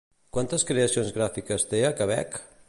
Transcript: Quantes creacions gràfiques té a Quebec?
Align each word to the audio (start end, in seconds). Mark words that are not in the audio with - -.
Quantes 0.37 0.65
creacions 0.69 1.11
gràfiques 1.19 1.67
té 1.75 1.83
a 1.91 1.93
Quebec? 2.01 2.43